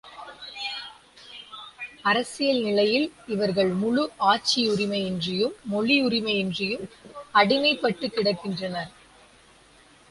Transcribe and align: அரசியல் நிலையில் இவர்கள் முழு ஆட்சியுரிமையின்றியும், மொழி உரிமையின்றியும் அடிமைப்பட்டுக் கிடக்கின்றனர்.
அரசியல் 2.01 2.61
நிலையில் 2.63 3.13
இவர்கள் 3.27 3.71
முழு 3.73 4.11
ஆட்சியுரிமையின்றியும், 4.29 5.55
மொழி 5.65 5.97
உரிமையின்றியும் 6.05 6.85
அடிமைப்பட்டுக் 7.33 8.15
கிடக்கின்றனர். 8.15 8.91